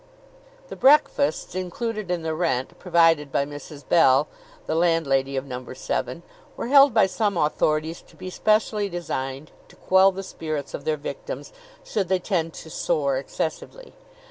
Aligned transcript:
The 0.69 0.75
breakfasts 0.75 1.53
included 1.53 2.09
in 2.09 2.23
the 2.23 2.33
rent 2.33 2.79
provided 2.79 3.31
by 3.31 3.45
Mrs. 3.45 3.87
Bell, 3.87 4.27
the 4.65 4.73
landlady 4.73 5.37
of 5.37 5.45
Number 5.45 5.75
Seven, 5.75 6.23
were 6.57 6.69
held 6.69 6.91
by 6.91 7.05
some 7.05 7.37
authorities 7.37 8.01
to 8.07 8.15
be 8.15 8.31
specially 8.31 8.89
designed 8.89 9.51
to 9.67 9.75
quell 9.75 10.11
the 10.11 10.23
spirits 10.23 10.73
of 10.73 10.85
their 10.85 10.97
victims, 10.97 11.53
should 11.83 12.07
they 12.07 12.17
tend 12.17 12.55
to 12.55 12.71
soar 12.71 13.19
excessively. 13.19 13.93